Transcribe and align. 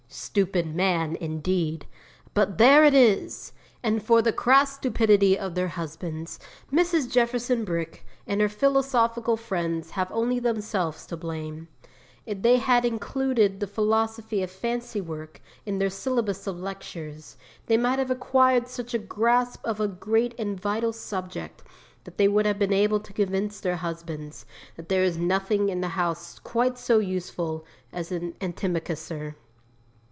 Stupid 0.13 0.75
man, 0.75 1.15
indeed! 1.21 1.85
But 2.33 2.57
there 2.57 2.83
it 2.83 2.93
is! 2.93 3.53
And 3.81 4.03
for 4.03 4.21
the 4.21 4.33
crass 4.33 4.75
stupidity 4.75 5.39
of 5.39 5.55
their 5.55 5.69
husbands, 5.69 6.37
Mrs. 6.71 7.09
Jefferson 7.09 7.63
Brick 7.63 8.05
and 8.27 8.41
her 8.41 8.49
philosophical 8.49 9.37
friends 9.37 9.91
have 9.91 10.11
only 10.11 10.37
themselves 10.37 11.05
to 11.05 11.15
blame. 11.15 11.69
If 12.25 12.41
they 12.41 12.57
had 12.57 12.83
included 12.83 13.61
the 13.61 13.67
Philosophy 13.67 14.43
of 14.43 14.51
Fancy 14.51 14.99
work 14.99 15.39
in 15.65 15.79
their 15.79 15.89
syllabus 15.89 16.45
of 16.45 16.59
lectures, 16.59 17.37
they 17.67 17.77
might 17.77 17.97
have 17.99 18.11
acquired 18.11 18.67
such 18.67 18.93
a 18.93 18.97
grasp 18.99 19.65
of 19.65 19.79
a 19.79 19.87
great 19.87 20.35
and 20.37 20.59
vital 20.59 20.91
subject 20.91 21.63
that 22.03 22.17
they 22.17 22.27
would 22.27 22.45
have 22.45 22.59
been 22.59 22.73
able 22.73 22.99
to 22.99 23.13
convince 23.13 23.61
their 23.61 23.77
husbands 23.77 24.45
that 24.75 24.89
there 24.89 25.05
is 25.05 25.17
nothing 25.17 25.69
in 25.69 25.79
the 25.79 25.89
house 25.95 26.37
quite 26.39 26.77
so 26.77 26.99
useful 26.99 27.65
as 27.93 28.11
an 28.11 28.33
antimacassar. 28.41 29.35